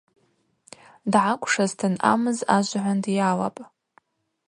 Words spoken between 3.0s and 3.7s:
йалапӏ.